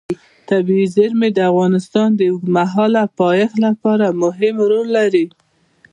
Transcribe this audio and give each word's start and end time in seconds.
طبیعي 0.49 0.85
زیرمې 0.95 1.29
د 1.33 1.39
افغانستان 1.51 2.09
د 2.15 2.21
اوږدمهاله 2.31 3.03
پایښت 3.19 3.55
لپاره 3.67 4.05
مهم 4.23 4.55
رول 4.69 4.87
لري. 4.97 5.25